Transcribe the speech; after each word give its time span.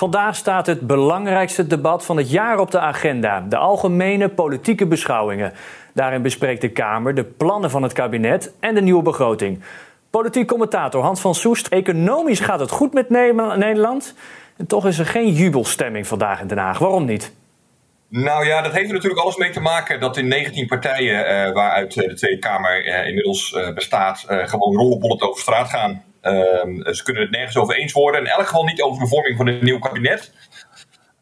Vandaag 0.00 0.36
staat 0.36 0.66
het 0.66 0.80
belangrijkste 0.80 1.66
debat 1.66 2.04
van 2.04 2.16
het 2.16 2.30
jaar 2.30 2.58
op 2.58 2.70
de 2.70 2.78
agenda: 2.78 3.40
de 3.40 3.56
algemene 3.56 4.28
politieke 4.28 4.86
beschouwingen. 4.86 5.52
Daarin 5.94 6.22
bespreekt 6.22 6.60
de 6.60 6.68
Kamer 6.68 7.14
de 7.14 7.24
plannen 7.24 7.70
van 7.70 7.82
het 7.82 7.92
kabinet 7.92 8.52
en 8.60 8.74
de 8.74 8.80
nieuwe 8.80 9.02
begroting. 9.02 9.62
Politiek 10.10 10.46
commentator 10.46 11.02
Hans 11.02 11.20
van 11.20 11.34
Soest. 11.34 11.66
Economisch 11.66 12.40
gaat 12.40 12.60
het 12.60 12.70
goed 12.70 12.92
met 12.92 13.10
Nederland. 13.10 14.14
En 14.56 14.66
toch 14.66 14.86
is 14.86 14.98
er 14.98 15.06
geen 15.06 15.32
jubelstemming 15.32 16.06
vandaag 16.06 16.40
in 16.40 16.46
Den 16.46 16.58
Haag. 16.58 16.78
Waarom 16.78 17.04
niet? 17.04 17.32
Nou 18.08 18.46
ja, 18.46 18.62
dat 18.62 18.72
heeft 18.72 18.88
er 18.88 18.94
natuurlijk 18.94 19.22
alles 19.22 19.36
mee 19.36 19.50
te 19.50 19.60
maken 19.60 20.00
dat 20.00 20.16
in 20.16 20.28
19 20.28 20.66
partijen, 20.66 21.20
uh, 21.20 21.54
waaruit 21.54 21.94
de 21.94 22.14
Tweede 22.14 22.38
Kamer 22.38 22.86
uh, 22.86 23.06
inmiddels 23.06 23.56
bestaat, 23.74 24.24
gewoon 24.26 24.76
rollenbollen 24.76 25.28
over 25.28 25.40
straat 25.40 25.68
gaan. 25.68 26.02
Ehm, 26.20 26.92
ze 26.92 27.02
kunnen 27.02 27.22
het 27.22 27.30
nergens 27.30 27.56
over 27.56 27.74
eens 27.74 27.92
worden. 27.92 28.20
In 28.20 28.26
elk 28.26 28.46
geval 28.46 28.64
niet 28.64 28.82
over 28.82 29.02
de 29.02 29.08
vorming 29.08 29.36
van 29.36 29.46
een 29.46 29.64
nieuw 29.64 29.78
kabinet. 29.78 30.32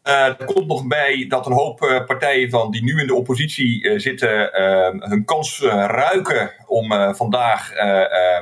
Uh, 0.03 0.25
er 0.25 0.45
komt 0.45 0.67
nog 0.67 0.87
bij 0.87 1.25
dat 1.27 1.45
een 1.45 1.53
hoop 1.53 1.81
uh, 1.81 2.05
partijen 2.05 2.49
van 2.49 2.71
die 2.71 2.83
nu 2.83 2.99
in 2.99 3.07
de 3.07 3.13
oppositie 3.13 3.83
uh, 3.83 3.99
zitten 3.99 4.53
ehm, 4.53 4.97
hun 4.99 5.25
kans 5.25 5.61
ruiken 5.87 6.51
om 6.67 7.15
vandaag 7.15 7.71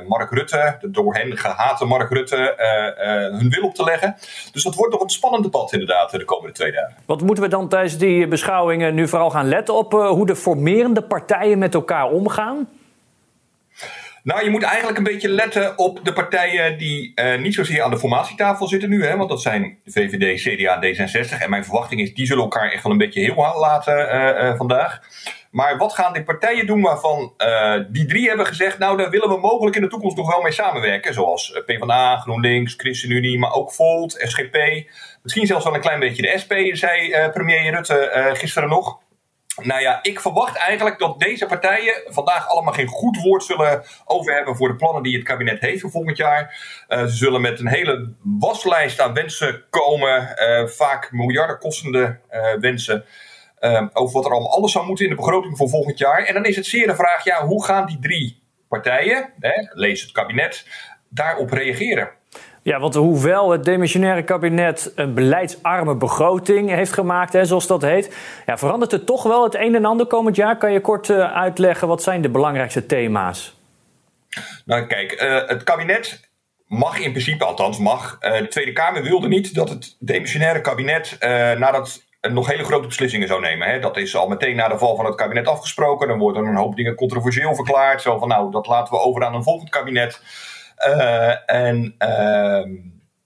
Mark 0.08 0.30
Rutte, 0.30 0.76
de 0.80 0.90
door 0.90 1.14
hen 1.14 1.36
gehate 1.36 1.84
Mark 1.84 2.12
Rutte, 2.12 2.54
hun 3.38 3.50
wil 3.50 3.62
op 3.62 3.74
te 3.74 3.84
leggen. 3.84 4.16
Dus 4.52 4.62
dat 4.62 4.74
wordt 4.74 4.92
nog 4.92 5.02
een 5.02 5.08
spannend 5.08 5.42
debat 5.42 5.72
inderdaad 5.72 6.10
de 6.10 6.24
komende 6.24 6.52
twee 6.52 6.72
dagen. 6.72 6.94
Wat 7.06 7.22
moeten 7.22 7.44
we 7.44 7.50
dan 7.50 7.68
tijdens 7.68 7.98
die 7.98 8.28
beschouwingen 8.28 8.94
nu 8.94 9.08
vooral 9.08 9.30
gaan 9.30 9.48
letten 9.48 9.74
op 9.74 9.92
hoe 9.92 10.26
de 10.26 10.36
formerende 10.36 11.02
partijen 11.02 11.58
met 11.58 11.74
elkaar 11.74 12.10
omgaan? 12.10 12.68
Nou, 14.28 14.44
je 14.44 14.50
moet 14.50 14.62
eigenlijk 14.62 14.98
een 14.98 15.04
beetje 15.04 15.28
letten 15.28 15.78
op 15.78 16.04
de 16.04 16.12
partijen 16.12 16.78
die 16.78 17.12
uh, 17.14 17.38
niet 17.38 17.54
zozeer 17.54 17.82
aan 17.82 17.90
de 17.90 17.98
formatietafel 17.98 18.68
zitten 18.68 18.88
nu. 18.88 19.04
Hè, 19.04 19.16
want 19.16 19.28
dat 19.28 19.42
zijn 19.42 19.78
VVD, 19.84 20.40
CDA, 20.40 20.80
D66. 20.82 21.38
En 21.38 21.50
mijn 21.50 21.64
verwachting 21.64 22.00
is, 22.00 22.14
die 22.14 22.26
zullen 22.26 22.42
elkaar 22.42 22.72
echt 22.72 22.82
wel 22.82 22.92
een 22.92 22.98
beetje 22.98 23.20
heel 23.20 23.34
laten 23.60 23.98
uh, 23.98 24.42
uh, 24.42 24.56
vandaag. 24.56 25.00
Maar 25.50 25.76
wat 25.76 25.94
gaan 25.94 26.12
die 26.12 26.22
partijen 26.22 26.66
doen 26.66 26.82
waarvan 26.82 27.32
die 27.88 28.06
drie 28.06 28.28
hebben 28.28 28.46
gezegd... 28.46 28.78
nou, 28.78 28.96
daar 28.96 29.10
willen 29.10 29.28
we 29.28 29.40
mogelijk 29.40 29.76
in 29.76 29.82
de 29.82 29.88
toekomst 29.88 30.16
nog 30.16 30.30
wel 30.30 30.42
mee 30.42 30.52
samenwerken. 30.52 31.14
Zoals 31.14 31.62
PvdA, 31.66 32.16
GroenLinks, 32.16 32.74
ChristenUnie, 32.76 33.38
maar 33.38 33.52
ook 33.52 33.72
Volt, 33.72 34.12
SGP. 34.18 34.56
Misschien 35.22 35.46
zelfs 35.46 35.64
wel 35.64 35.74
een 35.74 35.80
klein 35.80 36.00
beetje 36.00 36.22
de 36.22 36.38
SP, 36.42 36.52
zei 36.72 37.28
premier 37.30 37.70
Rutte 37.70 38.30
gisteren 38.34 38.68
nog. 38.68 38.98
Nou 39.62 39.80
ja, 39.80 39.98
ik 40.02 40.20
verwacht 40.20 40.56
eigenlijk 40.56 40.98
dat 40.98 41.18
deze 41.18 41.46
partijen 41.46 42.02
vandaag 42.06 42.48
allemaal 42.48 42.72
geen 42.72 42.86
goed 42.86 43.20
woord 43.22 43.44
zullen 43.44 43.84
over 44.04 44.34
hebben 44.34 44.56
voor 44.56 44.68
de 44.68 44.76
plannen 44.76 45.02
die 45.02 45.16
het 45.16 45.24
kabinet 45.24 45.60
heeft 45.60 45.80
voor 45.80 45.90
volgend 45.90 46.16
jaar. 46.16 46.60
Uh, 46.88 47.00
ze 47.00 47.16
zullen 47.16 47.40
met 47.40 47.60
een 47.60 47.68
hele 47.68 48.12
waslijst 48.22 49.00
aan 49.00 49.14
wensen 49.14 49.64
komen, 49.70 50.34
uh, 50.36 50.66
vaak 50.66 51.12
miljarden 51.12 51.58
kostende 51.58 52.18
uh, 52.30 52.54
wensen. 52.60 53.04
over 53.92 54.14
wat 54.14 54.24
er 54.24 54.32
allemaal 54.32 54.52
alles 54.52 54.72
zou 54.72 54.86
moeten 54.86 55.04
in 55.04 55.10
de 55.10 55.16
begroting 55.16 55.56
voor 55.56 55.68
volgend 55.68 55.98
jaar. 55.98 56.24
En 56.24 56.34
dan 56.34 56.44
is 56.44 56.56
het 56.56 56.66
zeer 56.66 56.86
de 56.86 56.94
vraag, 56.94 57.24
ja, 57.24 57.46
hoe 57.46 57.64
gaan 57.64 57.86
die 57.86 57.98
drie 57.98 58.42
partijen, 58.68 59.32
hè, 59.38 59.66
lees 59.72 60.02
het 60.02 60.12
kabinet, 60.12 60.66
daarop 61.08 61.50
reageren? 61.50 62.10
Ja, 62.68 62.80
want 62.80 62.94
hoewel 62.94 63.50
het 63.50 63.64
demissionaire 63.64 64.22
kabinet 64.22 64.92
een 64.94 65.14
beleidsarme 65.14 65.96
begroting 65.96 66.70
heeft 66.70 66.92
gemaakt, 66.92 67.32
hè, 67.32 67.44
zoals 67.44 67.66
dat 67.66 67.82
heet, 67.82 68.16
ja, 68.46 68.58
verandert 68.58 68.92
het 68.92 69.06
toch 69.06 69.22
wel 69.22 69.44
het 69.44 69.54
een 69.54 69.74
en 69.74 69.84
ander 69.84 70.06
komend 70.06 70.36
jaar? 70.36 70.56
Kan 70.56 70.72
je 70.72 70.80
kort 70.80 71.08
uh, 71.08 71.32
uitleggen 71.32 71.88
wat 71.88 72.02
zijn 72.02 72.22
de 72.22 72.28
belangrijkste 72.28 72.86
thema's? 72.86 73.56
Nou, 74.64 74.86
kijk, 74.86 75.22
uh, 75.22 75.48
het 75.48 75.62
kabinet 75.62 76.30
mag 76.66 76.98
in 76.98 77.10
principe, 77.10 77.44
althans 77.44 77.78
mag. 77.78 78.18
Uh, 78.20 78.38
de 78.38 78.48
Tweede 78.48 78.72
Kamer 78.72 79.02
wilde 79.02 79.28
niet 79.28 79.54
dat 79.54 79.68
het 79.68 79.96
demissionaire 79.98 80.60
kabinet 80.60 81.16
nadat 81.58 82.02
nog 82.20 82.46
hele 82.46 82.64
grote 82.64 82.86
beslissingen 82.86 83.28
zou 83.28 83.40
nemen. 83.40 83.68
Hè. 83.68 83.78
Dat 83.78 83.96
is 83.96 84.16
al 84.16 84.28
meteen 84.28 84.56
na 84.56 84.68
de 84.68 84.78
val 84.78 84.96
van 84.96 85.04
het 85.04 85.14
kabinet 85.14 85.48
afgesproken. 85.48 86.08
Dan 86.08 86.18
worden 86.18 86.46
een 86.46 86.56
hoop 86.56 86.76
dingen 86.76 86.94
controversieel 86.94 87.54
verklaard. 87.54 88.02
Zo 88.02 88.18
van, 88.18 88.28
nou, 88.28 88.50
dat 88.50 88.66
laten 88.66 88.94
we 88.94 89.00
over 89.00 89.24
aan 89.24 89.34
een 89.34 89.42
volgend 89.42 89.70
kabinet. 89.70 90.20
Uh, 90.86 91.50
en 91.50 91.94
uh, 91.98 92.80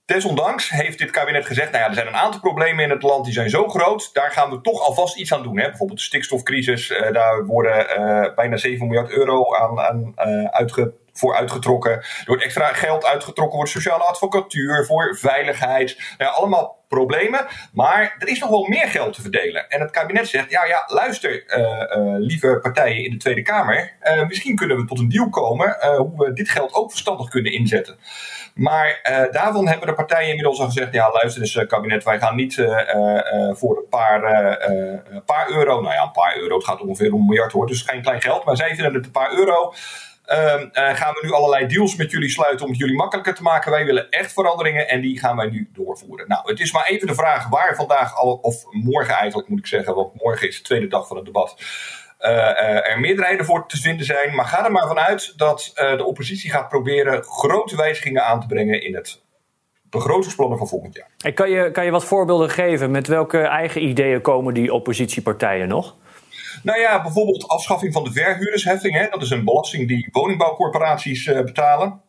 desondanks 0.05 0.69
heeft 0.69 0.97
dit 0.97 1.11
kabinet 1.11 1.45
gezegd: 1.45 1.71
nou 1.71 1.83
ja, 1.83 1.89
er 1.89 1.95
zijn 1.95 2.07
een 2.07 2.15
aantal 2.15 2.39
problemen 2.39 2.83
in 2.83 2.89
het 2.89 3.01
land 3.01 3.25
die 3.25 3.33
zijn 3.33 3.49
zo 3.49 3.67
groot, 3.67 4.09
daar 4.13 4.31
gaan 4.31 4.49
we 4.49 4.61
toch 4.61 4.81
alvast 4.81 5.17
iets 5.17 5.33
aan 5.33 5.43
doen. 5.43 5.57
Hè? 5.57 5.67
Bijvoorbeeld 5.67 5.99
de 5.99 6.05
stikstofcrisis, 6.05 6.89
uh, 6.89 7.11
daar 7.11 7.45
worden 7.45 7.99
uh, 7.99 8.35
bijna 8.35 8.57
7 8.57 8.87
miljard 8.87 9.11
euro 9.11 9.55
aan, 9.55 9.79
aan 9.79 10.13
voor 11.13 11.35
uitgetrokken. 11.35 11.91
Er 11.91 12.23
wordt 12.25 12.43
extra 12.43 12.73
geld 12.73 13.05
uitgetrokken 13.05 13.57
voor 13.57 13.67
sociale 13.67 14.03
advocatuur, 14.03 14.85
voor 14.85 15.17
veiligheid. 15.17 16.01
Nou 16.17 16.35
allemaal 16.35 16.81
problemen. 16.87 17.45
Maar 17.71 18.15
er 18.19 18.27
is 18.27 18.39
nog 18.39 18.49
wel 18.49 18.67
meer 18.67 18.87
geld 18.87 19.13
te 19.13 19.21
verdelen. 19.21 19.69
En 19.69 19.81
het 19.81 19.91
kabinet 19.91 20.27
zegt: 20.27 20.49
ja, 20.49 20.65
ja, 20.65 20.83
luister, 20.87 21.57
uh, 21.57 21.59
uh, 21.59 22.15
lieve 22.17 22.59
partijen 22.61 23.03
in 23.05 23.11
de 23.11 23.17
Tweede 23.17 23.41
Kamer. 23.41 23.93
Uh, 24.03 24.27
misschien 24.27 24.55
kunnen 24.55 24.77
we 24.77 24.85
tot 24.85 24.99
een 24.99 25.09
deal 25.09 25.29
komen 25.29 25.77
hoe 25.97 26.13
we 26.17 26.33
dit 26.33 26.49
geld 26.49 26.73
ook 26.73 26.89
verstandig 26.89 27.29
kunnen 27.29 27.51
inzetten. 27.51 27.97
Maar 28.53 28.99
daarvan 29.31 29.67
hebben 29.67 29.87
de 29.87 29.93
partijen 29.93 30.27
inmiddels 30.27 30.59
al 30.59 30.65
gezegd: 30.65 30.93
ja, 30.93 31.11
luister 31.11 31.41
eens, 31.41 31.65
kabinet, 31.67 32.03
wij 32.03 32.19
gaan 32.19 32.35
niet 32.35 32.53
voor 33.51 33.77
een 33.77 33.89
paar, 33.89 34.21
paar 35.25 35.49
euro. 35.49 35.81
Nou 35.81 35.93
ja, 35.93 36.03
een 36.03 36.11
paar 36.11 36.37
euro, 36.37 36.55
het 36.55 36.65
gaat 36.65 36.81
ongeveer 36.81 37.13
om 37.13 37.19
een 37.19 37.25
miljard 37.25 37.51
hoor, 37.51 37.67
dus 37.67 37.81
geen 37.81 38.01
klein 38.01 38.21
geld. 38.21 38.45
Maar 38.45 38.57
zij 38.57 38.75
vinden 38.75 38.93
het 38.93 39.05
een 39.05 39.11
paar 39.11 39.33
euro. 39.33 39.73
Uh, 40.31 40.37
uh, 40.37 40.95
gaan 40.95 41.13
we 41.13 41.19
nu 41.21 41.31
allerlei 41.31 41.67
deals 41.67 41.95
met 41.95 42.11
jullie 42.11 42.29
sluiten 42.29 42.65
om 42.65 42.71
het 42.71 42.79
jullie 42.79 42.95
makkelijker 42.95 43.35
te 43.35 43.41
maken. 43.41 43.71
Wij 43.71 43.85
willen 43.85 44.09
echt 44.09 44.33
veranderingen 44.33 44.89
en 44.89 45.01
die 45.01 45.19
gaan 45.19 45.35
wij 45.35 45.49
nu 45.49 45.69
doorvoeren. 45.73 46.27
Nou, 46.27 46.49
het 46.49 46.59
is 46.59 46.71
maar 46.71 46.85
even 46.85 47.07
de 47.07 47.15
vraag 47.15 47.49
waar 47.49 47.75
vandaag 47.75 48.15
al, 48.15 48.33
of 48.41 48.63
morgen 48.71 49.13
eigenlijk 49.13 49.49
moet 49.49 49.59
ik 49.59 49.67
zeggen, 49.67 49.95
want 49.95 50.21
morgen 50.21 50.47
is 50.47 50.57
de 50.57 50.63
tweede 50.63 50.87
dag 50.87 51.07
van 51.07 51.17
het 51.17 51.25
debat. 51.25 51.55
Uh, 52.19 52.89
er 52.89 52.99
meerderheden 52.99 53.45
voor 53.45 53.67
te 53.67 53.77
vinden 53.77 54.05
zijn. 54.05 54.35
Maar 54.35 54.45
ga 54.45 54.65
er 54.65 54.71
maar 54.71 54.87
vanuit 54.87 55.33
dat 55.37 55.71
de 55.75 56.03
oppositie 56.05 56.51
gaat 56.51 56.69
proberen 56.69 57.23
grote 57.23 57.75
wijzigingen 57.75 58.25
aan 58.25 58.39
te 58.39 58.47
brengen 58.47 58.81
in 58.81 58.95
het 58.95 59.21
begrotingsplannen 59.89 60.57
van 60.57 60.67
volgend 60.67 60.95
jaar. 60.95 61.09
En 61.17 61.33
kan 61.33 61.49
je, 61.49 61.71
kan 61.71 61.85
je 61.85 61.91
wat 61.91 62.05
voorbeelden 62.05 62.49
geven? 62.49 62.91
Met 62.91 63.07
welke 63.07 63.39
eigen 63.39 63.83
ideeën 63.83 64.21
komen 64.21 64.53
die 64.53 64.73
oppositiepartijen 64.73 65.67
nog? 65.67 65.95
Nou 66.63 66.79
ja, 66.79 67.01
bijvoorbeeld 67.01 67.47
afschaffing 67.47 67.93
van 67.93 68.03
de 68.03 68.11
verhuurdersheffing. 68.11 68.95
Hè? 68.95 69.07
Dat 69.09 69.21
is 69.21 69.29
een 69.29 69.45
belasting 69.45 69.87
die 69.87 70.09
woningbouwcorporaties 70.11 71.25
uh, 71.25 71.41
betalen. 71.41 72.01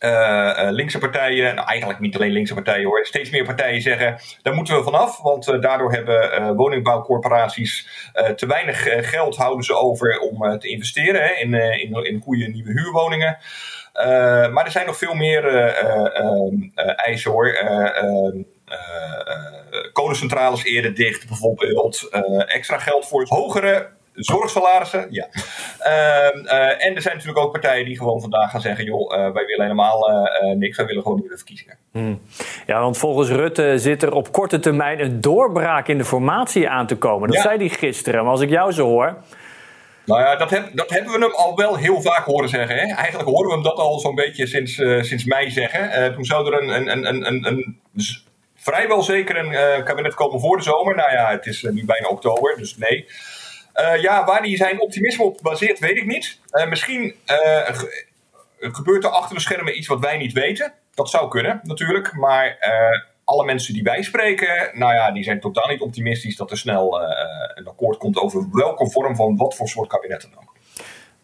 Uh, 0.00 0.66
linkse 0.70 0.98
partijen, 0.98 1.54
nou 1.54 1.68
eigenlijk 1.68 2.00
niet 2.00 2.14
alleen 2.14 2.30
linkse 2.30 2.54
partijen 2.54 2.84
hoor, 2.84 3.06
steeds 3.06 3.30
meer 3.30 3.44
partijen 3.44 3.82
zeggen, 3.82 4.20
daar 4.42 4.54
moeten 4.54 4.76
we 4.76 4.82
vanaf, 4.82 5.20
want 5.20 5.62
daardoor 5.62 5.92
hebben 5.92 6.56
woningbouwcorporaties 6.56 7.88
te 8.36 8.46
weinig 8.46 9.08
geld 9.10 9.36
houden 9.36 9.64
ze 9.64 9.74
over 9.74 10.20
om 10.20 10.58
te 10.58 10.68
investeren 10.68 11.22
hè, 11.22 11.32
in, 11.34 11.54
in, 11.54 12.04
in 12.04 12.20
goede 12.20 12.46
nieuwe 12.46 12.72
huurwoningen. 12.72 13.38
maar 14.52 14.64
er 14.64 14.70
zijn 14.70 14.86
nog 14.86 14.96
veel 14.96 15.14
meer 15.14 15.44
eisen 16.96 17.30
hoor. 17.30 17.46
Kolencentrales 20.02 20.64
eerder 20.64 20.94
dicht, 20.94 21.28
bijvoorbeeld 21.28 22.08
extra 22.46 22.78
geld 22.78 23.08
voor 23.08 23.26
hogere 23.28 23.88
zorgsalarissen, 24.14 25.06
ja. 25.10 25.28
Uh, 25.80 26.42
uh, 26.44 26.86
en 26.86 26.94
er 26.94 27.02
zijn 27.02 27.14
natuurlijk 27.16 27.44
ook 27.44 27.52
partijen 27.52 27.84
die 27.84 27.96
gewoon 27.96 28.20
vandaag 28.20 28.50
gaan 28.50 28.60
zeggen: 28.60 28.84
joh, 28.84 29.16
uh, 29.16 29.32
wij 29.32 29.44
willen 29.44 29.62
helemaal 29.62 30.28
niks, 30.56 30.76
wij 30.76 30.86
willen 30.86 31.02
gewoon 31.02 31.18
nieuwe 31.18 31.36
verkiezingen. 31.36 31.78
Hmm. 31.92 32.20
Ja, 32.66 32.80
want 32.80 32.98
volgens 32.98 33.28
Rutte 33.28 33.78
zit 33.78 34.02
er 34.02 34.12
op 34.12 34.32
korte 34.32 34.58
termijn 34.58 35.00
een 35.00 35.20
doorbraak 35.20 35.88
in 35.88 35.98
de 35.98 36.04
formatie 36.04 36.68
aan 36.68 36.86
te 36.86 36.96
komen. 36.96 37.28
Dat 37.28 37.36
ja. 37.36 37.42
zei 37.42 37.58
hij 37.58 37.68
gisteren, 37.68 38.22
maar 38.22 38.32
als 38.32 38.40
ik 38.40 38.50
jou 38.50 38.72
zo 38.72 38.86
hoor. 38.86 39.16
Nou 40.04 40.20
ja, 40.20 40.36
dat, 40.36 40.50
heb, 40.50 40.70
dat 40.72 40.90
hebben 40.90 41.12
we 41.12 41.18
hem 41.18 41.34
al 41.34 41.56
wel 41.56 41.76
heel 41.76 42.00
vaak 42.00 42.24
horen 42.24 42.48
zeggen. 42.48 42.76
Hè? 42.76 42.94
Eigenlijk 42.94 43.28
horen 43.28 43.46
we 43.46 43.52
hem 43.52 43.62
dat 43.62 43.76
al 43.76 43.98
zo'n 43.98 44.14
beetje 44.14 44.46
sinds, 44.46 44.74
sinds 45.00 45.24
mei 45.24 45.50
zeggen. 45.50 46.14
toen 46.14 46.24
zou 46.24 46.46
er 46.46 46.62
een, 46.62 46.68
een, 46.68 47.06
een, 47.06 47.26
een, 47.26 47.46
een 47.46 47.78
vrijwel 48.62 49.02
zeker 49.02 49.36
een 49.36 49.84
kabinet 49.84 50.14
komen 50.14 50.40
voor 50.40 50.56
de 50.56 50.62
zomer. 50.62 50.96
Nou 50.96 51.12
ja, 51.12 51.30
het 51.30 51.46
is 51.46 51.62
nu 51.62 51.84
bijna 51.84 52.08
oktober, 52.08 52.56
dus 52.56 52.76
nee. 52.76 53.06
Uh, 53.80 54.02
ja, 54.02 54.24
waar 54.24 54.40
hij 54.40 54.56
zijn 54.56 54.80
optimisme 54.80 55.24
op 55.24 55.38
baseert, 55.42 55.78
weet 55.78 55.96
ik 55.96 56.06
niet. 56.06 56.38
Misschien 56.68 57.14
gebeurt 58.58 59.04
er 59.04 59.10
achter 59.10 59.34
de 59.34 59.40
schermen 59.40 59.78
iets 59.78 59.86
wat 59.86 60.00
wij 60.00 60.16
niet 60.16 60.32
weten. 60.32 60.72
Dat 60.94 61.10
zou 61.10 61.28
kunnen, 61.28 61.60
natuurlijk. 61.62 62.12
Maar 62.12 62.58
alle 63.24 63.44
mensen 63.44 63.74
die 63.74 63.82
wij 63.82 64.02
spreken, 64.02 64.70
nou 64.72 64.94
ja, 64.94 65.12
die 65.12 65.24
zijn 65.24 65.40
totaal 65.40 65.70
niet 65.70 65.80
optimistisch 65.80 66.36
dat 66.36 66.50
er 66.50 66.58
snel 66.58 67.00
een 67.54 67.66
akkoord 67.66 67.96
komt 67.96 68.18
over 68.18 68.46
welke 68.52 68.90
vorm 68.90 69.16
van 69.16 69.36
wat 69.36 69.54
voor 69.54 69.68
soort 69.68 69.88
kabinet 69.88 70.20
dan 70.20 70.32
ook. 70.42 70.56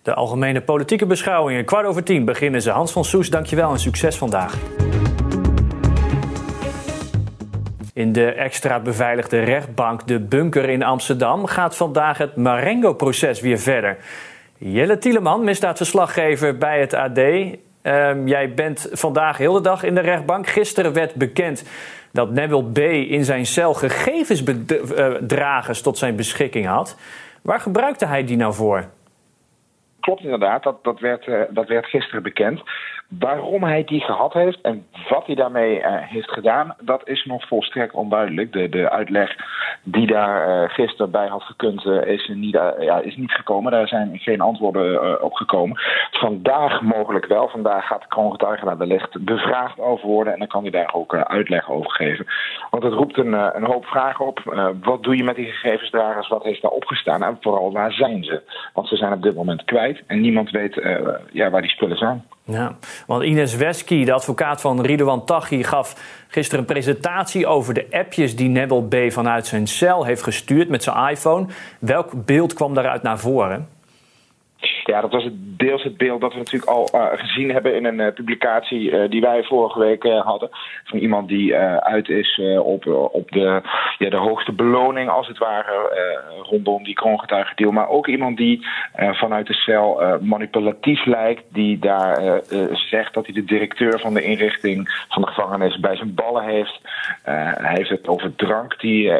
De 0.02 0.14
algemene 0.14 0.62
politieke 0.62 1.06
beschouwingen, 1.06 1.64
kwart 1.64 1.86
over 1.86 2.04
tien 2.04 2.24
beginnen 2.24 2.62
ze. 2.62 2.70
Hans 2.70 2.92
van 2.92 3.04
Soes, 3.04 3.30
dankjewel 3.30 3.70
en 3.70 3.78
succes 3.78 4.16
vandaag. 4.16 4.56
In 7.98 8.12
de 8.12 8.32
extra 8.32 8.80
beveiligde 8.80 9.38
rechtbank 9.38 10.06
De 10.06 10.20
Bunker 10.20 10.68
in 10.68 10.82
Amsterdam 10.82 11.46
gaat 11.46 11.76
vandaag 11.76 12.18
het 12.18 12.36
Marengo-proces 12.36 13.40
weer 13.40 13.58
verder. 13.58 13.96
Jelle 14.58 14.98
Tieleman, 14.98 15.44
misdaadverslaggever 15.44 16.58
bij 16.58 16.80
het 16.80 16.94
AD. 16.94 17.18
Ehm, 17.82 18.26
jij 18.26 18.54
bent 18.54 18.88
vandaag 18.92 19.38
heel 19.38 19.52
de 19.52 19.60
dag 19.60 19.82
in 19.82 19.94
de 19.94 20.00
rechtbank. 20.00 20.46
Gisteren 20.46 20.92
werd 20.92 21.14
bekend 21.14 21.64
dat 22.12 22.30
Neville 22.30 22.64
B. 22.64 22.78
in 23.10 23.24
zijn 23.24 23.46
cel 23.46 23.74
gegevensdragers 23.74 25.80
tot 25.80 25.98
zijn 25.98 26.16
beschikking 26.16 26.66
had. 26.66 26.96
Waar 27.42 27.60
gebruikte 27.60 28.06
hij 28.06 28.24
die 28.24 28.36
nou 28.36 28.54
voor? 28.54 28.84
Klopt 30.00 30.22
inderdaad, 30.22 30.62
dat, 30.62 30.84
dat, 30.84 31.00
werd, 31.00 31.26
uh, 31.26 31.42
dat 31.50 31.68
werd 31.68 31.86
gisteren 31.86 32.22
bekend. 32.22 32.62
Waarom 33.08 33.64
hij 33.64 33.84
die 33.84 34.00
gehad 34.00 34.32
heeft 34.32 34.60
en 34.60 34.86
wat 35.08 35.26
hij 35.26 35.34
daarmee 35.34 35.78
uh, 35.78 35.84
heeft 35.86 36.30
gedaan, 36.30 36.76
dat 36.80 37.08
is 37.08 37.24
nog 37.24 37.46
volstrekt 37.46 37.94
onduidelijk. 37.94 38.52
De, 38.52 38.68
de 38.68 38.90
uitleg 38.90 39.36
die 39.82 40.06
daar 40.06 40.48
uh, 40.48 40.68
gisteren 40.70 41.10
bij 41.10 41.26
had 41.26 41.42
gekund, 41.42 41.84
uh, 41.84 42.06
is, 42.06 42.30
niet, 42.34 42.60
ja, 42.78 43.00
is 43.00 43.16
niet 43.16 43.32
gekomen. 43.32 43.72
Daar 43.72 43.88
zijn 43.88 44.18
geen 44.18 44.40
antwoorden 44.40 45.22
op 45.22 45.32
gekomen. 45.32 45.80
Vandaag 46.10 46.80
mogelijk 46.82 47.26
wel. 47.26 47.48
Vandaag 47.48 47.86
gaat 47.86 48.00
de 48.00 48.08
kroongetuige 48.08 48.64
daar 48.64 48.78
wellicht 48.78 49.24
bevraagd 49.24 49.78
over 49.80 50.06
worden 50.06 50.32
en 50.32 50.38
dan 50.38 50.48
kan 50.48 50.62
hij 50.62 50.70
daar 50.70 50.94
ook 50.94 51.14
uitleg 51.14 51.70
over 51.70 51.90
geven. 51.90 52.26
Want 52.70 52.82
het 52.82 52.92
roept 52.92 53.18
een, 53.18 53.32
een 53.32 53.66
hoop 53.66 53.84
vragen 53.84 54.26
op. 54.26 54.40
wat 54.82 55.02
doe 55.02 55.16
je 55.16 55.24
met 55.24 55.36
die 55.36 55.46
gegevensdragers? 55.46 56.28
Wat 56.28 56.42
heeft 56.42 56.62
daar 56.62 56.70
opgestaan? 56.70 57.22
En 57.22 57.38
vooral 57.40 57.72
waar 57.72 57.92
zijn 57.92 58.24
ze? 58.24 58.42
Want 58.72 58.88
ze 58.88 58.96
zijn 58.96 59.12
op 59.12 59.22
dit 59.22 59.34
moment 59.34 59.64
kwijt 59.64 60.02
en 60.06 60.20
niemand 60.20 60.50
weet 60.50 60.82
ja, 61.32 61.50
waar 61.50 61.62
die 61.62 61.70
spullen 61.70 61.96
zijn. 61.96 62.24
Ja, 62.50 62.76
want 63.06 63.22
Ines 63.22 63.54
Wesky, 63.54 64.04
de 64.04 64.12
advocaat 64.12 64.60
van 64.60 64.80
Ridouan 64.80 65.24
Taghi, 65.24 65.64
gaf 65.64 65.94
gisteren 66.28 66.60
een 66.60 66.72
presentatie 66.72 67.46
over 67.46 67.74
de 67.74 67.86
appjes 67.90 68.36
die 68.36 68.48
Nebel 68.48 68.82
B. 68.82 68.94
vanuit 69.08 69.46
zijn 69.46 69.66
cel 69.66 70.04
heeft 70.04 70.22
gestuurd 70.22 70.68
met 70.68 70.82
zijn 70.82 71.08
iPhone. 71.08 71.46
Welk 71.78 72.24
beeld 72.24 72.52
kwam 72.52 72.74
daaruit 72.74 73.02
naar 73.02 73.18
voren? 73.18 73.68
Ja, 74.88 75.00
dat 75.00 75.12
was 75.12 75.28
deels 75.32 75.82
het 75.82 75.96
beeld 75.96 76.20
dat 76.20 76.32
we 76.32 76.38
natuurlijk 76.38 76.70
al 76.70 76.88
uh, 76.94 77.06
gezien 77.12 77.50
hebben 77.50 77.74
in 77.74 77.84
een 77.84 77.98
uh, 77.98 78.12
publicatie 78.14 78.90
uh, 78.90 79.10
die 79.10 79.20
wij 79.20 79.42
vorige 79.42 79.78
week 79.78 80.02
hadden. 80.02 80.48
Van 80.84 80.98
iemand 80.98 81.28
die 81.28 81.56
uit 81.80 82.08
is 82.08 82.40
op, 82.62 82.86
op 83.12 83.30
de, 83.30 83.60
ja, 83.98 84.10
de 84.10 84.16
hoogste 84.16 84.52
beloning, 84.52 85.08
als 85.10 85.26
het 85.26 85.38
ware, 85.38 85.92
rondom 86.42 86.84
die 86.84 86.94
kroongetuigendeal. 86.94 87.70
Maar 87.70 87.88
ook 87.88 88.06
iemand 88.06 88.36
die 88.36 88.66
vanuit 88.94 89.46
de 89.46 89.52
cel 89.52 90.18
manipulatief 90.20 91.04
lijkt. 91.04 91.42
Die 91.48 91.78
daar 91.78 92.42
zegt 92.72 93.14
dat 93.14 93.26
hij 93.26 93.34
de 93.34 93.44
directeur 93.44 94.00
van 94.00 94.14
de 94.14 94.22
inrichting 94.22 95.04
van 95.08 95.22
de 95.22 95.28
gevangenis 95.28 95.80
bij 95.80 95.96
zijn 95.96 96.14
ballen 96.14 96.44
heeft. 96.44 96.80
hij 97.22 97.74
heeft 97.74 97.90
het 97.90 98.08
over 98.08 98.34
drank 98.36 98.80
die 98.80 99.12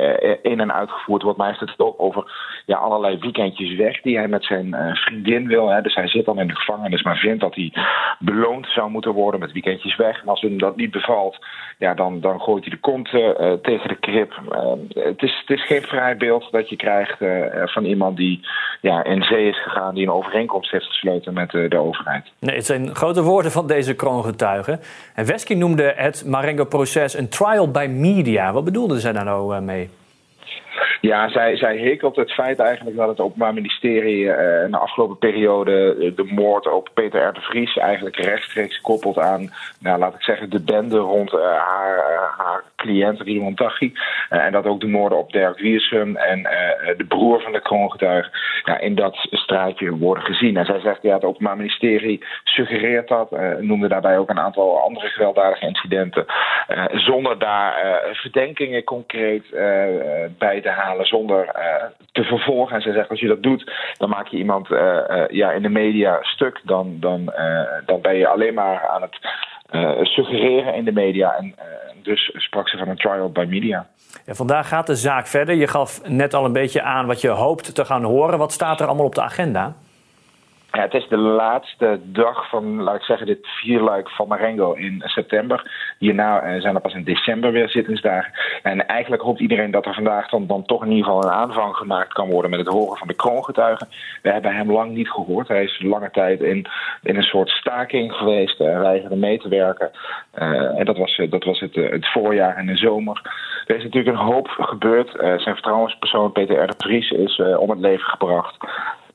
in 0.43 0.61
en 0.61 0.73
uitgevoerd 0.73 1.23
wordt. 1.23 1.38
Maar 1.38 1.49
hij 1.49 1.56
heeft 1.59 1.73
het 1.73 1.87
ook 1.87 2.00
over 2.00 2.32
ja, 2.67 2.76
allerlei 2.76 3.19
weekendjes 3.19 3.75
weg 3.75 4.00
die 4.00 4.17
hij 4.17 4.29
met 4.29 4.44
zijn 4.44 4.76
vriendin 4.94 5.47
wil 5.47 5.57
Dus 5.66 5.94
hij 5.94 6.08
zit 6.08 6.25
dan 6.25 6.40
in 6.40 6.46
de 6.46 6.56
gevangenis, 6.56 7.02
maar 7.02 7.16
vindt 7.16 7.40
dat 7.40 7.55
hij 7.55 7.72
beloond 8.19 8.66
zou 8.66 8.90
moeten 8.90 9.12
worden 9.12 9.40
met 9.40 9.52
weekendjes 9.52 9.96
weg. 9.96 10.22
En 10.22 10.28
als 10.28 10.40
hem 10.40 10.58
dat 10.58 10.76
niet 10.76 10.90
bevalt, 10.90 11.38
ja, 11.78 11.94
dan, 11.94 12.20
dan 12.20 12.40
gooit 12.40 12.64
hij 12.64 12.72
de 12.72 12.81
kont 12.81 13.12
uh, 13.12 13.52
tegen 13.62 13.88
de 13.88 13.96
krip. 14.00 14.40
Uh, 14.52 15.05
het, 15.05 15.22
is, 15.22 15.44
het 15.46 15.58
is 15.58 15.66
geen 15.66 15.82
vrij 15.82 16.16
beeld 16.16 16.49
dat 16.50 16.69
je 16.69 16.76
krijgt 16.76 17.19
van 17.72 17.84
iemand 17.84 18.16
die 18.16 18.40
ja, 18.81 19.05
in 19.05 19.22
zee 19.22 19.49
is 19.49 19.62
gegaan, 19.62 19.94
die 19.94 20.02
een 20.06 20.12
overeenkomst 20.12 20.70
heeft 20.70 20.87
gesloten 20.87 21.34
met 21.34 21.50
de 21.50 21.78
overheid. 21.78 22.32
Nee, 22.38 22.56
het 22.56 22.66
zijn 22.66 22.94
grote 22.94 23.22
woorden 23.22 23.52
van 23.52 23.66
deze 23.66 23.96
kroongetuigen. 23.96 24.81
En 25.14 25.26
Wesky 25.26 25.55
noemde 25.55 25.93
het 25.96 26.25
Marengo-proces 26.26 27.19
een 27.19 27.28
trial 27.28 27.70
by 27.70 27.87
media. 27.90 28.52
Wat 28.52 28.64
bedoelde 28.64 29.00
zij 29.00 29.12
daar 29.12 29.25
nou 29.25 29.60
mee? 29.60 29.90
Ja, 31.01 31.29
zij, 31.29 31.57
zij 31.57 31.79
hekelt 31.79 32.17
het 32.17 32.33
feit 32.33 32.59
eigenlijk 32.59 32.97
dat 32.97 33.09
het 33.09 33.21
Openbaar 33.21 33.55
Ministerie 33.55 34.25
uh, 34.25 34.63
in 34.65 34.71
de 34.71 34.79
afgelopen 34.79 35.19
periode 35.19 36.13
de 36.17 36.25
moord 36.25 36.73
op 36.73 36.89
Peter 36.95 37.23
R. 37.23 37.41
Vries 37.41 37.77
eigenlijk 37.77 38.17
rechtstreeks 38.17 38.81
koppelt 38.81 39.19
aan, 39.19 39.53
nou, 39.81 39.99
laat 39.99 40.15
ik 40.15 40.23
zeggen, 40.23 40.51
de 40.51 40.61
bende 40.61 40.99
rond 40.99 41.33
uh, 41.33 41.41
haar, 41.41 42.33
haar 42.37 42.65
cliënt 42.77 43.21
Rimon 43.21 43.55
Taghi. 43.55 43.93
en 44.29 44.53
dat 44.53 44.67
ook 44.67 44.81
de 44.81 44.87
moorden 44.87 45.19
op 45.19 45.33
Dirk 45.33 45.59
Wiersum 45.59 46.17
en 46.17 46.43
de 46.97 47.05
broer 47.09 47.41
van 47.41 47.53
de 47.53 47.61
kroongetuige 47.61 48.31
ja, 48.65 48.79
in 48.79 48.95
dat 48.95 49.17
straatje 49.31 49.97
worden 49.97 50.25
gezien. 50.25 50.57
En 50.57 50.65
zij 50.65 50.81
zegt, 50.81 51.03
ja, 51.03 51.15
het 51.15 51.25
Openbaar 51.25 51.57
Ministerie 51.57 52.25
suggereert 52.45 53.09
dat, 53.09 53.31
noemde 53.61 53.89
daarbij 53.89 54.19
ook 54.19 54.31
een 54.31 54.39
aantal 54.39 54.81
andere 54.81 55.09
gewelddadige 55.09 55.67
incidenten, 55.67 56.27
zonder 56.93 57.39
daar 57.39 58.01
verdenkingen 58.13 58.85
concreet 58.85 59.45
bij 60.39 60.61
te 60.61 60.68
halen 60.70 61.06
zonder 61.06 61.44
uh, 61.44 61.85
te 62.12 62.23
vervolgen. 62.23 62.76
En 62.76 62.82
ze 62.82 62.93
zegt, 62.93 63.09
als 63.09 63.20
je 63.20 63.26
dat 63.26 63.43
doet, 63.43 63.73
dan 63.99 64.09
maak 64.09 64.26
je 64.26 64.37
iemand 64.37 64.70
uh, 64.70 64.79
uh, 64.79 65.25
ja, 65.29 65.53
in 65.53 65.62
de 65.62 65.69
media 65.69 66.19
stuk. 66.20 66.61
Dan, 66.65 66.97
dan, 67.00 67.32
dan 67.87 68.00
ben 68.00 68.17
je 68.17 68.29
alleen 68.29 68.55
maar 68.55 68.88
aan 68.88 69.03
het 69.03 69.19
suggereren 70.03 70.75
in 70.75 70.85
de 70.85 70.93
media. 70.93 71.35
En 71.37 71.55
dus 72.03 72.32
sprak 72.35 72.69
ze 72.69 72.79
van 72.79 72.88
een 72.88 72.97
trial 72.97 73.32
by 73.32 73.47
media. 73.49 73.87
Ja, 74.26 74.35
vandaag 74.35 74.69
gaat 74.69 74.87
de 74.87 74.94
zaak 74.94 75.26
verder. 75.26 75.55
Je 75.55 75.67
gaf 75.67 76.09
net 76.09 76.35
al 76.35 76.44
een 76.44 76.53
beetje 76.53 76.82
aan 76.82 77.06
wat 77.06 77.20
je 77.20 77.29
hoopt 77.29 77.75
te 77.75 77.85
gaan 77.85 78.05
horen. 78.05 78.38
Wat 78.38 78.53
staat 78.53 78.81
er 78.81 78.87
allemaal 78.87 79.06
op 79.06 79.15
de 79.15 79.23
agenda? 79.23 79.75
Ja, 80.73 80.81
het 80.81 80.94
is 80.94 81.09
de 81.09 81.17
laatste 81.17 82.00
dag 82.03 82.49
van, 82.49 82.82
laat 82.82 82.94
ik 82.94 83.03
zeggen, 83.03 83.26
dit 83.26 83.47
vierluik 83.47 84.11
van 84.11 84.29
Marengo 84.29 84.73
in 84.73 85.03
september. 85.05 85.70
Hierna 85.99 86.44
uh, 86.44 86.61
zijn 86.61 86.75
er 86.75 86.81
pas 86.81 86.94
in 86.94 87.05
december 87.05 87.53
weer 87.53 87.69
zittingsdagen. 87.69 88.32
En 88.62 88.87
eigenlijk 88.87 89.23
hoopt 89.23 89.41
iedereen 89.41 89.70
dat 89.70 89.87
er 89.87 89.94
vandaag 89.94 90.29
dan, 90.29 90.47
dan 90.47 90.65
toch 90.65 90.82
in 90.85 90.91
ieder 90.91 91.05
geval 91.05 91.25
een 91.25 91.37
aanvang 91.37 91.76
gemaakt 91.76 92.12
kan 92.12 92.31
worden 92.31 92.50
met 92.50 92.59
het 92.61 92.69
horen 92.69 92.97
van 92.97 93.09
de 93.09 93.15
kroongetuigen. 93.15 93.88
We 94.23 94.31
hebben 94.31 94.56
hem 94.56 94.73
lang 94.73 94.93
niet 94.93 95.11
gehoord. 95.11 95.49
Hij 95.49 95.65
is 95.65 95.82
lange 95.82 96.11
tijd 96.11 96.41
in, 96.41 96.67
in 97.03 97.17
een 97.17 97.23
soort 97.23 97.49
staking 97.49 98.12
geweest. 98.12 98.59
Hij 98.59 98.79
weigerde 98.79 99.17
mee 99.17 99.38
te 99.38 99.49
werken. 99.49 99.91
Uh, 100.38 100.79
en 100.79 100.85
dat 100.85 100.97
was, 100.97 101.20
dat 101.31 101.44
was 101.44 101.61
het, 101.61 101.75
het 101.75 102.09
voorjaar 102.09 102.56
en 102.56 102.67
de 102.67 102.76
zomer. 102.76 103.20
Er 103.67 103.76
is 103.76 103.82
natuurlijk 103.82 104.17
een 104.17 104.25
hoop 104.25 104.49
gebeurd. 104.49 105.11
Zijn 105.19 105.55
vertrouwenspersoon 105.55 106.32
Peter 106.32 106.62
R. 106.62 106.75
Vries 106.79 107.11
is 107.11 107.43
om 107.58 107.70
het 107.70 107.79
leven 107.79 108.08
gebracht. 108.08 108.56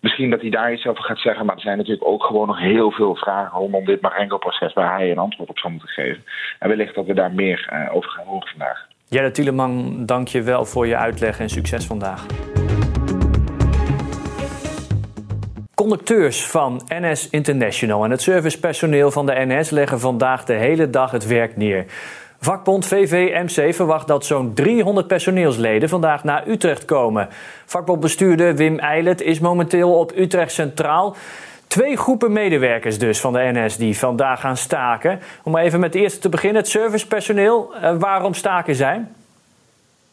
Misschien 0.04 0.30
dat 0.30 0.42
hij 0.42 0.50
daar 0.50 0.74
iets 0.74 0.86
over 0.86 1.04
gaat 1.04 1.20
zeggen, 1.20 1.46
maar 1.46 1.56
er 1.56 1.62
zijn 1.62 1.78
natuurlijk 1.78 2.08
ook 2.08 2.24
gewoon 2.24 2.48
nog 2.48 2.60
heel 2.60 2.92
veel 2.92 3.16
vragen 3.16 3.58
rondom 3.58 3.86
dit 3.86 4.02
Marengo-proces 4.02 4.74
waar 4.74 4.98
hij 4.98 5.12
een 5.12 5.18
antwoord 5.18 5.50
op 5.50 5.60
zou 5.60 5.74
moeten 5.74 5.90
geven. 5.90 6.24
En 6.60 6.70
wellicht 6.70 6.96
dat 6.96 7.06
we 7.06 7.14
daar 7.14 7.32
meer 7.32 7.70
uh, 7.74 7.96
over 7.96 8.10
gaan 8.10 8.26
horen 8.26 8.48
vandaag. 8.48 8.88
Jelle 9.08 9.32
Tieleman, 9.32 10.06
dank 10.06 10.28
je 10.28 10.42
wel 10.42 10.66
voor 10.66 10.88
je 10.88 10.98
uitleg 10.98 11.40
en 11.40 11.50
succes 11.50 11.86
vandaag. 11.86 12.26
Conducteurs 15.74 16.48
van 16.48 16.82
NS 16.88 17.30
International 17.30 18.04
en 18.04 18.12
het 18.12 18.22
servicepersoneel 18.22 19.12
van 19.12 19.26
de 19.26 19.34
NS 19.36 19.70
leggen 19.70 20.00
vandaag 20.00 20.46
de 20.46 20.54
hele 20.54 20.90
dag 20.90 21.12
het 21.12 21.28
werk 21.28 21.58
neer. 21.58 21.86
Vakbond 22.44 22.86
VVMC 22.86 23.76
verwacht 23.76 24.08
dat 24.08 24.26
zo'n 24.26 24.54
300 24.54 25.08
personeelsleden 25.08 25.90
vandaag 25.90 26.24
naar 26.24 26.48
Utrecht 26.48 26.86
komen. 26.86 27.28
Vakbondbestuurder 27.66 28.56
Wim 28.56 28.80
Eilert 28.80 29.22
is 29.22 29.40
momenteel 29.40 29.94
op 30.00 30.12
Utrecht 30.16 30.52
Centraal. 30.52 31.16
Twee 31.68 31.98
groepen 31.98 32.32
medewerkers 32.32 33.00
dus 33.00 33.20
van 33.20 33.34
de 33.34 33.50
NS 33.54 33.78
die 33.78 33.98
vandaag 33.98 34.40
gaan 34.40 34.58
staken. 34.58 35.20
Om 35.44 35.58
even 35.58 35.80
met 35.80 35.94
de 35.94 36.00
eerste 36.00 36.20
te 36.20 36.30
beginnen, 36.30 36.62
het 36.62 36.72
servicepersoneel. 36.72 37.74
Uh, 37.76 37.96
waarom 38.00 38.34
staken 38.34 38.76
zij? 38.76 39.06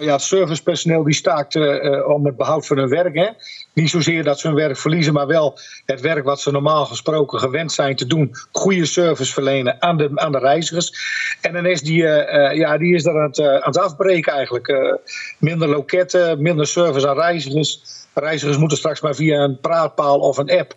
Ja, 0.01 0.19
servicepersoneel 0.19 1.03
die 1.03 1.15
staakt 1.15 1.55
uh, 1.55 2.09
om 2.09 2.27
het 2.27 2.37
behoud 2.37 2.67
van 2.67 2.79
hun 2.79 2.89
werk. 2.89 3.15
Hè. 3.15 3.29
Niet 3.73 3.91
zozeer 3.91 4.25
dat 4.25 4.41
ze 4.41 4.47
hun 4.47 4.57
werk 4.57 4.77
verliezen, 4.77 5.13
maar 5.13 5.27
wel 5.27 5.59
het 5.87 6.01
werk 6.01 6.25
wat 6.25 6.41
ze 6.41 6.51
normaal 6.51 6.87
gesproken 6.87 7.39
gewend 7.39 7.73
zijn 7.73 7.97
te 7.97 8.07
doen. 8.07 8.35
Goede 8.53 8.87
service 8.87 9.33
verlenen 9.33 9.83
aan 9.83 9.97
de, 9.97 10.11
aan 10.15 10.33
de 10.33 10.39
reizigers. 10.39 10.93
En 11.41 11.71
NS 11.71 11.81
die, 11.81 12.03
uh, 12.03 12.55
ja, 12.57 12.79
die 12.79 12.95
is 12.95 13.03
daar 13.03 13.15
aan 13.15 13.29
het, 13.29 13.41
aan 13.41 13.61
het 13.63 13.79
afbreken 13.79 14.33
eigenlijk. 14.33 14.99
minder 15.39 15.69
loketten, 15.69 16.43
minder 16.43 16.67
service 16.67 17.09
aan 17.09 17.17
reizigers. 17.17 17.83
Reizigers 18.15 18.57
moeten 18.57 18.79
straks 18.79 19.01
maar 19.01 19.15
via 19.15 19.43
een 19.43 19.61
praatpaal 19.61 20.19
of 20.19 20.37
een 20.37 20.51
app 20.51 20.75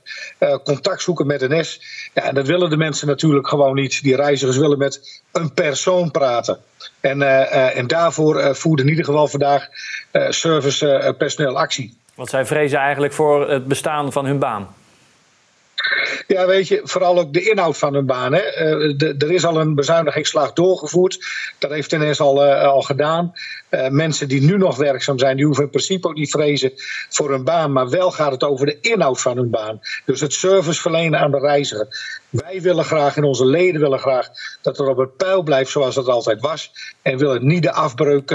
contact 0.64 1.02
zoeken 1.02 1.28
met 1.28 1.50
NS. 1.50 1.82
Ja, 2.14 2.24
en 2.24 2.36
dat 2.36 2.48
willen 2.48 2.70
de 2.70 2.78
mensen 2.78 3.08
natuurlijk 3.08 3.48
gewoon 3.48 3.76
niet. 3.76 4.02
Die 4.02 4.16
reizigers 4.16 4.58
willen 4.58 4.78
met 4.78 5.22
een 5.32 5.54
persoon 5.54 6.12
praten. 6.12 6.60
En, 7.04 7.22
uh, 7.22 7.28
uh, 7.28 7.78
en 7.78 7.88
daarvoor 7.88 8.56
voerde 8.56 8.84
in 8.84 8.90
ieder 8.90 9.06
geval 9.06 9.28
vandaag 9.28 9.68
servicepersoneel 10.30 11.58
actie. 11.58 11.98
Want 12.16 12.30
zij 12.30 12.46
vrezen 12.46 12.80
eigenlijk 12.80 13.14
voor 13.14 13.50
het 13.50 13.68
bestaan 13.68 14.12
van 14.12 14.26
hun 14.26 14.40
baan. 14.40 14.68
Ja, 16.28 16.48
weet 16.48 16.68
je, 16.68 16.82
vooral 16.84 17.20
ook 17.20 17.34
de 17.34 17.50
inhoud 17.50 17.78
van 17.78 17.94
hun 17.94 18.06
baan. 18.06 18.34
Hè. 18.34 18.42
De, 18.96 19.16
er 19.18 19.32
is 19.32 19.46
al 19.46 19.60
een 19.60 19.76
bezuinigingsslag 19.76 20.54
doorgevoerd. 20.54 21.26
Dat 21.60 21.72
heeft 21.72 21.92
NS 21.92 22.20
al, 22.20 22.46
uh, 22.46 22.64
al 22.64 22.82
gedaan. 22.82 23.34
Uh, 23.70 23.88
mensen 23.88 24.28
die 24.28 24.42
nu 24.42 24.58
nog 24.58 24.78
werkzaam 24.78 25.20
zijn, 25.20 25.36
die 25.36 25.46
hoeven 25.46 25.64
in 25.64 25.70
principe 25.70 26.08
ook 26.08 26.16
niet 26.16 26.32
vrezen 26.32 26.72
voor 27.10 27.30
hun 27.32 27.44
baan. 27.44 27.72
Maar 27.72 27.90
wel 27.90 28.12
gaat 28.12 28.32
het 28.32 28.44
over 28.44 28.66
de 28.66 28.78
inhoud 28.82 29.22
van 29.22 29.38
hun 29.38 29.50
baan. 29.50 29.80
Dus 30.06 30.22
het 30.22 30.34
service 30.34 30.82
verlenen 30.82 31.20
aan 31.20 31.32
de 31.32 31.40
reiziger. 31.40 31.88
Wij 32.30 32.62
willen 32.62 32.86
graag 32.86 33.18
en 33.18 33.24
onze 33.24 33.46
leden 33.46 33.82
willen 33.82 34.00
graag 34.00 34.28
dat 34.62 34.80
er 34.80 34.88
op 34.88 34.98
het 34.98 35.18
pijl 35.18 35.44
blijft 35.44 35.72
zoals 35.72 35.96
het 35.96 36.08
altijd 36.08 36.42
was. 36.42 36.72
En 37.02 37.18
willen 37.18 37.48
niet 37.48 37.64
de 37.64 37.72
afbreuk 37.72 38.32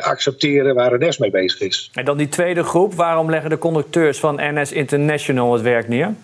accepteren 0.00 0.74
waar 0.74 0.98
NS 0.98 1.18
mee 1.18 1.30
bezig 1.30 1.60
is. 1.60 1.90
En 1.92 2.04
dan 2.04 2.16
die 2.16 2.28
tweede 2.28 2.64
groep, 2.64 2.94
waarom 2.94 3.30
leggen 3.30 3.50
de 3.50 3.58
conducteurs 3.58 4.18
van 4.18 4.34
NS 4.40 4.72
International 4.72 5.52
het 5.52 5.62
werk 5.62 5.88
neer? 5.88 6.14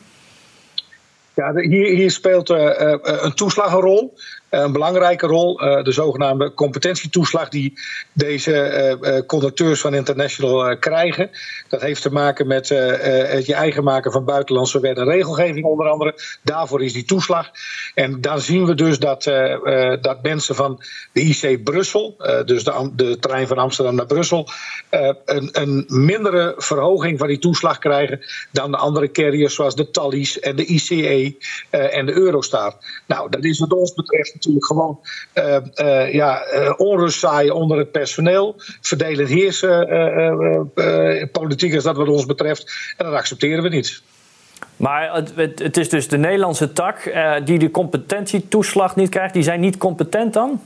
Ja, 1.34 1.54
hier, 1.54 1.86
hier 1.86 2.10
speelt 2.10 2.50
uh, 2.50 2.58
uh, 2.58 2.96
een 3.00 3.34
toeslag 3.34 3.72
een 3.72 3.80
rol. 3.80 4.14
Een 4.54 4.73
belangrijke 4.73 5.26
rol, 5.26 5.56
de 5.56 5.92
zogenaamde 5.92 6.54
competentietoeslag 6.54 7.49
die 7.49 7.73
deze 8.12 9.25
conducteurs 9.26 9.80
van 9.80 9.94
International 9.94 10.78
krijgen. 10.78 11.30
Dat 11.68 11.80
heeft 11.80 12.02
te 12.02 12.12
maken 12.12 12.46
met 12.46 12.68
het 12.68 13.46
je 13.46 13.54
eigen 13.54 13.84
maken 13.84 14.12
van 14.12 14.25
buitenlandse 14.25 14.80
wet 14.80 14.96
en 14.96 15.04
regelgeving 15.04 15.64
onder 15.64 15.88
andere. 15.88 16.14
Daarvoor 16.42 16.84
is 16.84 16.92
die 16.92 17.04
toeslag. 17.04 17.50
En 17.94 18.20
dan 18.20 18.40
zien 18.40 18.66
we 18.66 18.75
dus 18.75 18.99
dat, 18.99 19.23
dat 20.00 20.18
mensen 20.23 20.54
van 20.54 20.82
de 21.12 21.20
IC 21.20 21.64
Brussel, 21.64 22.16
dus 22.44 22.64
de, 22.64 22.90
de 22.94 23.18
trein 23.18 23.46
van 23.46 23.58
Amsterdam 23.58 23.94
naar 23.94 24.06
Brussel, 24.06 24.49
een, 25.25 25.49
een 25.52 25.84
mindere 25.87 26.54
verhoging 26.56 27.18
van 27.18 27.28
die 27.28 27.38
toeslag 27.38 27.78
krijgen 27.78 28.20
dan 28.50 28.70
de 28.70 28.76
andere 28.76 29.11
carriers 29.11 29.54
zoals 29.54 29.75
de 29.75 29.90
Thalys 29.90 30.40
en 30.40 30.56
de 30.56 30.64
ICE 30.64 31.37
en 31.70 32.06
de 32.06 32.12
Eurostar. 32.12 32.75
Nou, 33.06 33.30
dat 33.30 33.44
is 33.44 33.58
wat 33.58 33.73
ons 33.73 33.94
betreft 33.94 34.43
natuurlijk 34.44 34.66
gewoon 34.66 34.98
uh, 35.34 35.56
uh, 35.86 36.12
ja, 36.12 36.54
uh, 36.54 36.72
onrust 36.76 37.18
zaaien 37.18 37.54
onder 37.54 37.78
het 37.78 37.92
personeel. 37.92 38.54
Verdelen 38.80 39.26
heersen 39.26 39.72
politiek 41.32 41.72
is 41.72 41.82
dat 41.82 41.96
wat 41.96 42.08
ons 42.08 42.26
betreft. 42.26 42.94
En 42.96 43.04
dat 43.04 43.14
accepteren 43.14 43.62
we 43.62 43.68
niet. 43.68 44.02
Maar 44.76 45.14
het, 45.14 45.32
het, 45.34 45.58
het 45.58 45.76
is 45.76 45.88
dus 45.88 46.08
de 46.08 46.18
Nederlandse 46.18 46.72
tak 46.72 47.12
die 47.44 47.58
de 47.58 47.70
competentietoeslag 47.70 48.96
niet 48.96 49.08
krijgt. 49.08 49.34
Die 49.34 49.42
zijn 49.42 49.60
niet 49.60 49.76
competent 49.76 50.32
dan? 50.32 50.60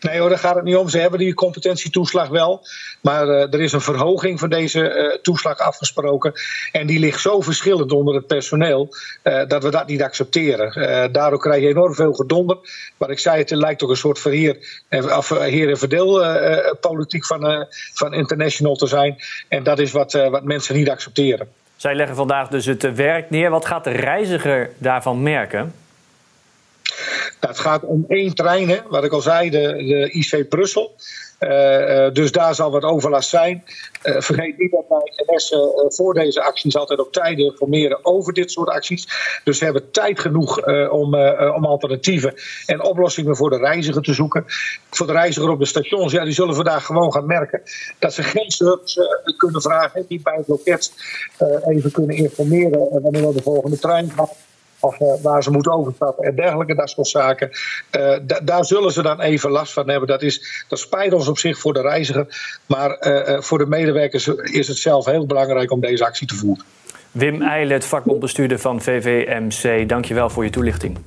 Nee 0.00 0.18
hoor, 0.18 0.28
daar 0.28 0.38
gaat 0.38 0.54
het 0.54 0.64
niet 0.64 0.76
om. 0.76 0.88
Ze 0.88 0.98
hebben 0.98 1.18
die 1.18 1.34
competentietoeslag 1.34 2.28
wel. 2.28 2.66
Maar 3.00 3.26
uh, 3.26 3.54
er 3.54 3.60
is 3.60 3.72
een 3.72 3.80
verhoging 3.80 4.38
van 4.38 4.48
deze 4.48 4.94
uh, 4.94 5.16
toeslag 5.22 5.58
afgesproken. 5.58 6.32
En 6.72 6.86
die 6.86 6.98
ligt 6.98 7.20
zo 7.20 7.40
verschillend 7.40 7.92
onder 7.92 8.14
het 8.14 8.26
personeel 8.26 8.88
uh, 9.24 9.42
dat 9.48 9.62
we 9.62 9.70
dat 9.70 9.86
niet 9.86 10.02
accepteren. 10.02 11.12
daardoor 11.12 11.38
krijg 11.38 11.62
je 11.62 11.68
enorm 11.68 11.94
veel 11.94 12.12
gedonder. 12.12 12.58
Maar 12.96 13.10
ik 13.10 13.18
zei 13.18 13.38
het, 13.38 13.50
lijkt 13.50 13.78
toch 13.78 13.88
een 13.90 13.96
soort 13.96 14.18
verheer 14.18 14.82
en, 14.88 15.16
of, 15.16 15.28
heer- 15.28 15.68
en 15.68 15.78
verdeelpolitiek 15.78 17.26
van, 17.26 17.66
van 17.94 18.14
International 18.14 18.74
te 18.74 18.86
zijn. 18.86 19.16
En 19.48 19.62
dat 19.62 19.78
is 19.78 19.92
wat, 19.92 20.12
wat 20.12 20.44
mensen 20.44 20.74
niet 20.74 20.90
accepteren. 20.90 21.48
Zij 21.76 21.94
leggen 21.94 22.16
vandaag 22.16 22.48
dus 22.48 22.66
het 22.66 22.94
werk 22.94 23.30
neer. 23.30 23.50
Wat 23.50 23.66
gaat 23.66 23.84
de 23.84 23.90
reiziger 23.90 24.70
daarvan 24.78 25.22
merken? 25.22 25.72
Het 27.40 27.58
gaat 27.58 27.84
om 27.84 28.04
één 28.08 28.34
trein, 28.34 28.68
hè, 28.68 28.78
wat 28.88 29.04
ik 29.04 29.12
al 29.12 29.20
zei, 29.20 29.50
de, 29.50 29.58
de 29.58 30.10
IC 30.10 30.48
Brussel. 30.48 30.94
Uh, 31.40 32.04
uh, 32.06 32.12
dus 32.12 32.32
daar 32.32 32.54
zal 32.54 32.70
wat 32.70 32.82
overlast 32.82 33.28
zijn. 33.28 33.64
Uh, 34.02 34.20
vergeet 34.20 34.58
niet 34.58 34.70
dat 34.70 34.84
wij 34.88 35.12
NS 35.26 35.54
voor 35.88 36.14
deze 36.14 36.42
acties 36.42 36.76
altijd 36.76 37.00
op 37.00 37.12
tijden 37.12 37.44
informeren 37.44 38.04
over 38.04 38.32
dit 38.32 38.50
soort 38.50 38.68
acties. 38.68 39.08
Dus 39.44 39.58
we 39.58 39.64
hebben 39.64 39.90
tijd 39.90 40.20
genoeg 40.20 40.66
om, 40.90 41.14
om 41.54 41.64
alternatieven 41.64 42.34
en 42.66 42.82
oplossingen 42.82 43.36
voor 43.36 43.50
de 43.50 43.56
reiziger 43.56 44.02
te 44.02 44.14
zoeken. 44.14 44.44
Voor 44.90 45.06
de 45.06 45.12
reiziger 45.12 45.50
op 45.50 45.58
de 45.58 45.64
stations, 45.64 46.12
ja, 46.12 46.24
die 46.24 46.32
zullen 46.32 46.54
vandaag 46.54 46.84
gewoon 46.84 47.12
gaan 47.12 47.26
merken 47.26 47.62
dat 47.98 48.14
ze 48.14 48.22
geen 48.22 48.50
service 48.50 49.34
kunnen 49.36 49.62
vragen. 49.62 50.04
Die 50.08 50.20
bij 50.22 50.36
het 50.36 50.48
loket 50.48 50.92
even 51.68 51.90
kunnen 51.90 52.16
informeren 52.16 53.02
wanneer 53.02 53.32
de 53.32 53.42
volgende 53.42 53.78
trein 53.78 54.10
gaat 54.10 54.36
of 54.80 55.00
uh, 55.00 55.08
waar 55.22 55.42
ze 55.42 55.50
moeten 55.50 55.72
overstappen 55.72 56.24
en 56.24 56.34
dergelijke, 56.34 56.74
dat 56.74 56.90
soort 56.90 57.08
zaken. 57.08 57.50
Uh, 57.98 58.16
daar 58.42 58.64
zullen 58.64 58.92
ze 58.92 59.02
dan 59.02 59.20
even 59.20 59.50
last 59.50 59.72
van 59.72 59.88
hebben. 59.88 60.08
Dat, 60.08 60.22
is, 60.22 60.64
dat 60.68 60.78
spijt 60.78 61.12
ons 61.12 61.28
op 61.28 61.38
zich 61.38 61.58
voor 61.58 61.72
de 61.72 61.80
reiziger, 61.80 62.58
maar 62.66 62.96
uh, 63.00 63.40
voor 63.40 63.58
de 63.58 63.66
medewerkers 63.66 64.26
is 64.42 64.68
het 64.68 64.76
zelf 64.76 65.04
heel 65.04 65.26
belangrijk 65.26 65.70
om 65.70 65.80
deze 65.80 66.04
actie 66.04 66.26
te 66.26 66.34
voeren. 66.34 66.64
Wim 67.10 67.42
Eilert, 67.42 67.84
vakbondbestuurder 67.84 68.58
van 68.58 68.80
VVMC, 68.80 69.88
dankjewel 69.88 70.30
voor 70.30 70.44
je 70.44 70.50
toelichting. 70.50 70.98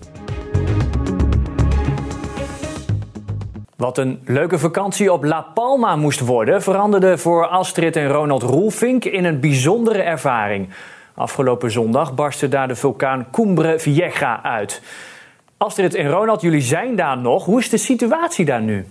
Wat 3.83 3.97
een 3.97 4.19
leuke 4.25 4.59
vakantie 4.59 5.11
op 5.11 5.23
La 5.23 5.41
Palma 5.41 5.95
moest 5.95 6.19
worden, 6.19 6.61
veranderde 6.61 7.17
voor 7.17 7.47
Astrid 7.47 7.95
en 7.95 8.07
Ronald 8.07 8.43
Roelvink 8.43 9.05
in 9.05 9.25
een 9.25 9.39
bijzondere 9.39 10.01
ervaring. 10.01 10.69
Afgelopen 11.15 11.72
zondag 11.72 12.13
barstte 12.13 12.48
daar 12.48 12.67
de 12.67 12.75
vulkaan 12.75 13.27
Cumbre 13.32 13.79
Vieja 13.79 14.43
uit. 14.43 14.82
Astrid 15.58 15.96
en 15.96 16.10
Ronald, 16.10 16.41
jullie 16.41 16.62
zijn 16.62 16.96
daar 16.96 17.17
nog. 17.17 17.46
Hoe 17.46 17.60
is 17.60 17.70
de 17.70 17.77
situatie 17.77 18.46
daar 18.46 18.62
nu? 18.62 18.88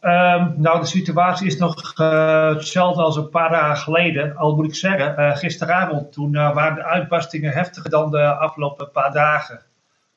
Um, 0.00 0.54
nou, 0.56 0.80
de 0.80 0.86
situatie 0.86 1.46
is 1.46 1.58
nog 1.58 1.98
uh, 2.00 2.48
hetzelfde 2.48 3.02
als 3.02 3.16
een 3.16 3.28
paar 3.28 3.50
dagen 3.50 3.76
geleden. 3.76 4.36
Al 4.36 4.54
moet 4.54 4.66
ik 4.66 4.74
zeggen, 4.74 5.14
uh, 5.18 5.36
gisteravond 5.36 6.12
toen 6.12 6.34
uh, 6.34 6.54
waren 6.54 6.74
de 6.74 6.84
uitbarstingen 6.84 7.52
heftiger 7.52 7.90
dan 7.90 8.10
de 8.10 8.34
afgelopen 8.34 8.90
paar 8.90 9.12
dagen. 9.12 9.60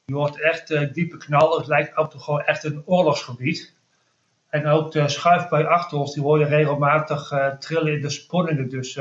Je 0.06 0.14
hoort 0.14 0.42
echt 0.42 0.94
diepe 0.94 1.18
knallen. 1.18 1.58
Het 1.58 1.68
lijkt 1.68 1.98
ook 1.98 2.12
toch 2.12 2.24
gewoon 2.24 2.42
echt 2.42 2.64
een 2.64 2.82
oorlogsgebied. 2.86 3.74
En 4.50 4.68
ook 4.68 4.92
de 4.92 5.08
schuifbui 5.10 5.66
achter 5.66 5.98
ons, 5.98 6.14
die 6.14 6.24
hoor 6.24 6.40
je 6.40 6.46
regelmatig 6.46 7.34
trillen 7.60 7.94
in 7.94 8.02
de 8.02 8.10
sponningen. 8.10 8.70
Dus 8.70 9.00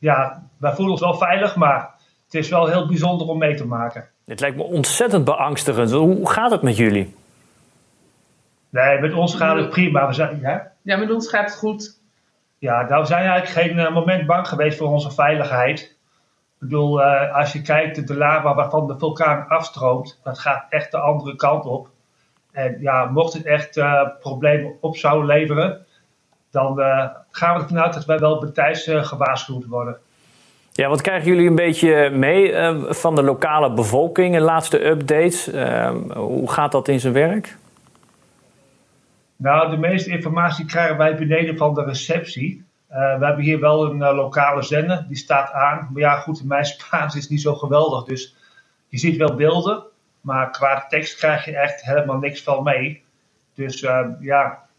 ja, 0.00 0.42
wij 0.56 0.72
voelen 0.72 0.92
ons 0.92 1.00
wel 1.00 1.14
veilig, 1.14 1.56
maar 1.56 1.90
het 2.24 2.34
is 2.34 2.48
wel 2.48 2.66
heel 2.66 2.86
bijzonder 2.86 3.26
om 3.26 3.38
mee 3.38 3.54
te 3.54 3.66
maken. 3.66 4.08
Het 4.26 4.40
lijkt 4.40 4.56
me 4.56 4.62
ontzettend 4.62 5.24
beangstigend. 5.24 5.90
Hoe 5.90 6.30
gaat 6.30 6.50
het 6.50 6.62
met 6.62 6.76
jullie? 6.76 7.14
Nee, 8.70 9.00
met 9.00 9.14
ons 9.14 9.34
gaat 9.34 9.56
het 9.56 9.68
prima. 9.68 10.06
We 10.06 10.12
zijn, 10.12 10.38
ja? 10.40 10.72
ja, 10.82 10.96
met 10.96 11.10
ons 11.10 11.28
gaat 11.28 11.44
het 11.44 11.58
goed. 11.58 11.98
Ja, 12.58 12.82
nou, 12.82 13.00
we 13.00 13.06
zijn 13.06 13.28
eigenlijk 13.28 13.68
geen 13.68 13.78
uh, 13.78 13.94
moment 13.94 14.26
bang 14.26 14.48
geweest 14.48 14.78
voor 14.78 14.88
onze 14.88 15.10
veiligheid. 15.10 15.80
Ik 15.80 16.68
bedoel, 16.68 17.00
uh, 17.00 17.36
als 17.36 17.52
je 17.52 17.62
kijkt, 17.62 18.06
de 18.06 18.16
lava 18.16 18.54
waarvan 18.54 18.86
de 18.86 18.98
vulkaan 18.98 19.48
afstroomt, 19.48 20.20
dat 20.22 20.38
gaat 20.38 20.66
echt 20.68 20.90
de 20.90 20.98
andere 20.98 21.36
kant 21.36 21.64
op. 21.64 21.88
En 22.52 22.76
ja, 22.80 23.04
mocht 23.04 23.32
het 23.32 23.44
echt 23.44 23.76
uh, 23.76 24.08
problemen 24.20 24.76
op 24.80 24.96
zouden 24.96 25.26
leveren, 25.26 25.86
dan 26.50 26.76
gaan 27.30 27.56
we 27.56 27.62
ervan 27.62 27.80
uit 27.80 27.94
dat 27.94 28.04
wij 28.04 28.18
wel 28.18 28.40
betijds 28.40 28.90
gewaarschuwd 28.90 29.66
worden. 29.66 29.98
Ja, 30.72 30.88
wat 30.88 31.00
krijgen 31.00 31.28
jullie 31.28 31.48
een 31.48 31.54
beetje 31.54 32.10
mee 32.10 32.52
uh, 32.52 32.82
van 32.92 33.14
de 33.14 33.22
lokale 33.22 33.72
bevolking? 33.72 34.34
De 34.34 34.40
laatste 34.40 34.86
updates. 34.86 35.48
Uh, 35.48 35.90
hoe 36.14 36.50
gaat 36.50 36.72
dat 36.72 36.88
in 36.88 37.00
zijn 37.00 37.12
werk? 37.12 37.56
Nou, 39.36 39.70
de 39.70 39.76
meeste 39.76 40.10
informatie 40.10 40.64
krijgen 40.64 40.96
wij 40.96 41.16
beneden 41.16 41.56
van 41.56 41.74
de 41.74 41.84
receptie. 41.84 42.64
Uh, 42.90 43.18
we 43.18 43.24
hebben 43.24 43.44
hier 43.44 43.60
wel 43.60 43.84
een 43.84 44.14
lokale 44.14 44.62
zender, 44.62 45.04
die 45.08 45.16
staat 45.16 45.52
aan. 45.52 45.88
Maar 45.92 46.02
ja, 46.02 46.14
goed, 46.14 46.44
mijn 46.44 46.64
Spaans 46.64 47.16
is 47.16 47.28
niet 47.28 47.40
zo 47.40 47.54
geweldig. 47.54 48.04
Dus 48.04 48.36
je 48.88 48.98
ziet 48.98 49.16
wel 49.16 49.34
beelden, 49.34 49.82
maar 50.20 50.50
qua 50.50 50.86
tekst 50.88 51.16
krijg 51.16 51.44
je 51.44 51.56
echt 51.56 51.84
helemaal 51.84 52.18
niks 52.18 52.42
van 52.42 52.62
mee. 52.62 53.02
Dus 53.54 53.80
ja, 54.20 54.48
het 54.48 54.69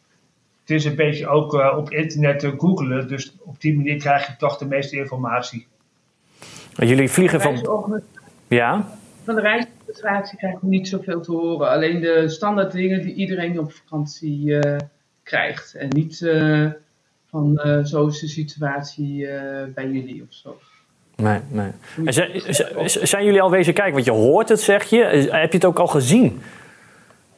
is 0.72 0.86
een 0.86 0.96
beetje 0.96 1.28
ook 1.28 1.54
op 1.54 1.92
internet 1.92 2.54
googelen. 2.58 3.08
Dus 3.08 3.36
op 3.40 3.62
die 3.62 3.76
manier 3.76 3.98
krijg 3.98 4.28
je 4.28 4.36
toch 4.38 4.58
de 4.58 4.66
meeste 4.66 4.98
informatie. 4.98 5.68
Jullie 6.76 7.10
vliegen 7.10 7.42
van. 7.42 8.02
Ja? 8.48 8.86
Van 9.24 9.36
de 9.36 9.42
reisadministratie 9.42 10.38
krijgen 10.38 10.60
we 10.62 10.68
niet 10.68 10.88
zoveel 10.88 11.22
te 11.22 11.32
horen. 11.32 11.70
Alleen 11.70 12.02
de 12.02 12.30
standaard 12.30 12.72
dingen 12.72 13.02
die 13.02 13.14
iedereen 13.14 13.60
op 13.60 13.72
vakantie 13.72 14.46
uh, 14.46 14.78
krijgt. 15.24 15.76
En 15.76 15.88
niet 15.90 16.20
uh, 16.20 16.70
van 17.30 17.62
uh, 17.66 17.84
zo 17.84 18.08
is 18.08 18.20
de 18.20 18.28
situatie 18.28 19.28
bij 19.74 19.88
jullie 19.88 20.26
of 20.30 20.34
zo. 20.34 20.58
Nee, 21.16 21.40
nee. 21.50 21.72
En 22.06 22.14
zijn, 22.14 22.42
zijn 22.86 23.26
jullie 23.26 23.42
al 23.42 23.52
wezen 23.52 23.74
kijken? 23.74 23.94
Want 23.94 24.06
je 24.06 24.12
hoort 24.12 24.50
het, 24.50 24.62
zeg 24.62 24.84
je. 24.84 25.04
Heb 25.32 25.52
je 25.52 25.58
het 25.58 25.66
ook 25.66 25.80
al 25.80 25.88
gezien? 25.88 26.42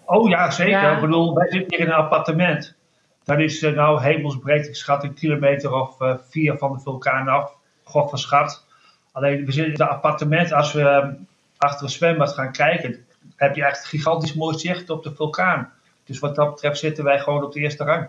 Oh 0.05 0.29
ja, 0.29 0.51
zeker. 0.51 0.71
Ja. 0.71 0.95
Ik 0.95 1.01
bedoel, 1.01 1.33
wij 1.33 1.47
zitten 1.49 1.77
hier 1.77 1.79
in 1.79 1.91
een 1.91 1.97
appartement. 1.97 2.75
Dat 3.23 3.39
is 3.39 3.61
nou 3.61 4.01
hemelsbreed, 4.01 4.67
ik 4.67 4.75
schat 4.75 5.03
een 5.03 5.13
kilometer 5.13 5.73
of 5.73 5.97
vier 6.29 6.57
van 6.57 6.73
de 6.73 6.79
vulkaan 6.79 7.27
af. 7.27 7.51
God 7.83 8.09
verschat. 8.09 8.65
Alleen 9.11 9.45
we 9.45 9.51
zitten 9.51 9.73
in 9.73 9.79
het 9.79 9.89
appartement, 9.89 10.51
als 10.51 10.73
we 10.73 11.15
achter 11.57 11.83
een 11.83 11.89
zwembad 11.89 12.33
gaan 12.33 12.51
kijken, 12.51 13.05
heb 13.35 13.55
je 13.55 13.65
echt 13.65 13.85
gigantisch 13.85 14.33
mooi 14.33 14.57
zicht 14.57 14.89
op 14.89 15.03
de 15.03 15.15
vulkaan. 15.15 15.71
Dus 16.05 16.19
wat 16.19 16.35
dat 16.35 16.49
betreft 16.49 16.79
zitten 16.79 17.03
wij 17.03 17.19
gewoon 17.19 17.43
op 17.43 17.53
de 17.53 17.59
eerste 17.59 17.83
rang. 17.83 18.07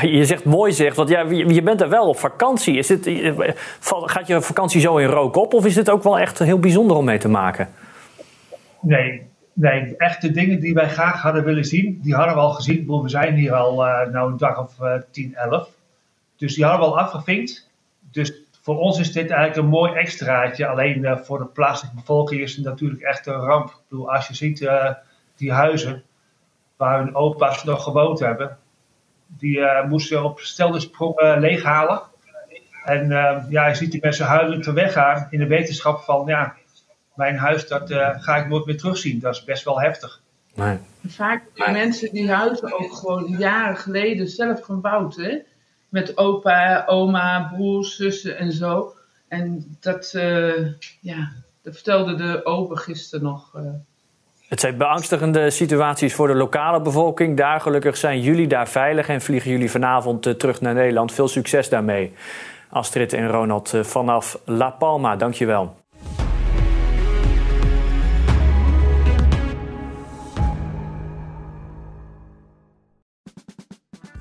Je 0.00 0.24
zegt 0.24 0.44
mooi 0.44 0.72
zegt, 0.72 0.96
want 0.96 1.08
ja, 1.08 1.20
je 1.30 1.62
bent 1.62 1.80
er 1.80 1.88
wel 1.88 2.08
op 2.08 2.18
vakantie. 2.18 2.76
Is 2.76 2.86
dit, 2.86 3.10
gaat 3.80 4.26
je 4.26 4.42
vakantie 4.42 4.80
zo 4.80 4.96
in 4.96 5.08
rook 5.08 5.36
op 5.36 5.54
of 5.54 5.66
is 5.66 5.74
dit 5.74 5.90
ook 5.90 6.02
wel 6.02 6.18
echt 6.18 6.38
heel 6.38 6.58
bijzonder 6.58 6.96
om 6.96 7.04
mee 7.04 7.18
te 7.18 7.28
maken? 7.28 7.68
Nee, 8.80 9.26
nee 9.56 9.96
echt 9.96 10.20
de 10.20 10.30
dingen 10.30 10.60
die 10.60 10.74
wij 10.74 10.88
graag 10.88 11.22
hadden 11.22 11.44
willen 11.44 11.64
zien, 11.64 12.00
die 12.02 12.14
hadden 12.14 12.34
we 12.34 12.40
al 12.40 12.52
gezien. 12.52 13.02
We 13.02 13.08
zijn 13.08 13.34
hier 13.34 13.54
al 13.54 13.86
uh, 13.86 14.06
nou 14.12 14.30
een 14.30 14.36
dag 14.36 14.58
of 14.58 14.78
uh, 14.80 14.94
10, 15.10 15.34
11. 15.34 15.68
Dus 16.36 16.54
die 16.54 16.64
hadden 16.64 16.88
we 16.88 16.94
al 16.94 16.98
afgevinkt. 16.98 17.70
Dus 18.10 18.32
voor 18.62 18.78
ons 18.78 18.98
is 18.98 19.12
dit 19.12 19.30
eigenlijk 19.30 19.56
een 19.56 19.72
mooi 19.72 19.92
extraatje. 19.92 20.66
Alleen 20.66 20.98
uh, 20.98 21.16
voor 21.16 21.38
de 21.38 21.44
plaatselijke 21.44 21.96
bevolking 21.96 22.40
is 22.40 22.56
het 22.56 22.64
natuurlijk 22.64 23.02
echt 23.02 23.26
een 23.26 23.34
ramp. 23.34 23.68
Ik 23.68 23.76
bedoel, 23.88 24.12
als 24.12 24.28
je 24.28 24.34
ziet 24.34 24.60
uh, 24.60 24.90
die 25.36 25.52
huizen 25.52 26.02
waar 26.76 26.98
hun 26.98 27.14
opa's 27.14 27.64
nog 27.64 27.82
gewoond 27.82 28.18
hebben, 28.18 28.58
die 29.26 29.60
moesten 29.88 30.24
op 30.24 30.40
stelde 30.40 30.80
sprong 30.80 31.36
leeghalen. 31.38 32.02
En 32.84 33.08
ja, 33.48 33.66
je 33.66 33.74
ziet 33.74 33.92
die 33.92 34.00
mensen 34.02 34.26
huilend 34.26 34.62
te 34.62 34.72
weggaan 34.72 35.26
in 35.30 35.38
de 35.38 35.46
wetenschap 35.46 36.00
van, 36.00 36.26
ja, 36.26 36.54
mijn 37.16 37.36
huis, 37.36 37.68
dat 37.68 37.92
ga 38.18 38.36
ik 38.36 38.48
nooit 38.48 38.66
meer 38.66 38.78
terugzien. 38.78 39.20
Dat 39.20 39.34
is 39.34 39.44
best 39.44 39.64
wel 39.64 39.80
heftig. 39.80 40.20
Nee. 40.54 40.78
Vaak 41.06 41.42
mensen 41.54 42.12
die 42.12 42.32
huizen 42.32 42.72
ook 42.72 42.94
gewoon 42.94 43.34
jaren 43.38 43.76
geleden 43.76 44.28
zelf 44.28 44.60
gebouwd, 44.60 45.16
hè? 45.16 45.38
met 45.88 46.16
opa, 46.16 46.84
oma, 46.86 47.52
broers, 47.54 47.96
zussen 47.96 48.38
en 48.38 48.52
zo. 48.52 48.92
En 49.28 49.76
dat, 49.80 50.12
uh, 50.16 50.66
ja, 51.00 51.32
dat 51.62 51.74
vertelde 51.74 52.14
de 52.14 52.44
opa 52.44 52.74
gisteren 52.74 53.24
nog. 53.24 53.52
Uh. 53.56 53.62
Het 54.48 54.60
zijn 54.60 54.76
beangstigende 54.76 55.50
situaties 55.50 56.14
voor 56.14 56.26
de 56.26 56.34
lokale 56.34 56.80
bevolking. 56.80 57.36
Daar 57.36 57.60
gelukkig 57.60 57.96
zijn 57.96 58.20
jullie 58.20 58.46
daar 58.46 58.68
veilig 58.68 59.08
en 59.08 59.20
vliegen 59.20 59.50
jullie 59.50 59.70
vanavond 59.70 60.26
uh, 60.26 60.34
terug 60.34 60.60
naar 60.60 60.74
Nederland. 60.74 61.12
Veel 61.12 61.28
succes 61.28 61.68
daarmee. 61.68 62.12
Astrid 62.70 63.12
en 63.12 63.28
Ronald 63.28 63.72
vanaf 63.82 64.38
La 64.44 64.70
Palma, 64.70 65.16
dankjewel. 65.16 65.76